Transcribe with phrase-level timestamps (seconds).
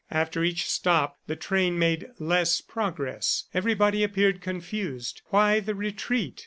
[0.09, 3.43] After each stop the train made less progress.
[3.53, 5.21] Everybody appeared confused.
[5.27, 6.39] Why the retreat?